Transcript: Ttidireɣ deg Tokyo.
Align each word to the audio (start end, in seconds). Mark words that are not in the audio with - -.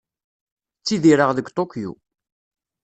Ttidireɣ 0.79 1.29
deg 1.37 1.47
Tokyo. 1.55 1.91